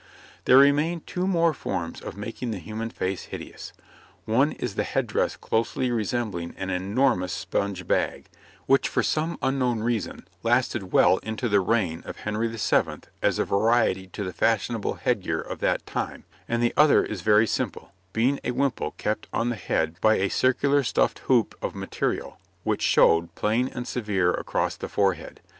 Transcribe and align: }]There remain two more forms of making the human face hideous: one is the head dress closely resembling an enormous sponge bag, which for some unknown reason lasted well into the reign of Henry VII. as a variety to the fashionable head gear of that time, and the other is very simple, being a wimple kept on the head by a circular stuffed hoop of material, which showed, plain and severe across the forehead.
}]There 0.45 0.57
remain 0.57 1.01
two 1.01 1.27
more 1.27 1.53
forms 1.53 2.01
of 2.01 2.17
making 2.17 2.49
the 2.49 2.57
human 2.57 2.89
face 2.89 3.25
hideous: 3.25 3.71
one 4.25 4.53
is 4.53 4.73
the 4.73 4.81
head 4.81 5.05
dress 5.05 5.35
closely 5.37 5.91
resembling 5.91 6.55
an 6.57 6.71
enormous 6.71 7.31
sponge 7.31 7.87
bag, 7.87 8.25
which 8.65 8.87
for 8.89 9.03
some 9.03 9.37
unknown 9.43 9.81
reason 9.81 10.27
lasted 10.41 10.91
well 10.91 11.17
into 11.17 11.47
the 11.47 11.59
reign 11.59 12.01
of 12.07 12.21
Henry 12.21 12.47
VII. 12.47 13.01
as 13.21 13.37
a 13.37 13.45
variety 13.45 14.07
to 14.07 14.23
the 14.23 14.33
fashionable 14.33 14.95
head 14.95 15.21
gear 15.21 15.39
of 15.39 15.59
that 15.59 15.85
time, 15.85 16.23
and 16.47 16.63
the 16.63 16.73
other 16.75 17.03
is 17.05 17.21
very 17.21 17.45
simple, 17.45 17.91
being 18.11 18.39
a 18.43 18.49
wimple 18.49 18.95
kept 18.97 19.27
on 19.31 19.49
the 19.49 19.55
head 19.55 19.99
by 20.01 20.15
a 20.15 20.29
circular 20.29 20.81
stuffed 20.81 21.19
hoop 21.29 21.53
of 21.61 21.75
material, 21.75 22.39
which 22.63 22.81
showed, 22.81 23.35
plain 23.35 23.67
and 23.67 23.87
severe 23.87 24.33
across 24.33 24.75
the 24.77 24.89
forehead. 24.89 25.41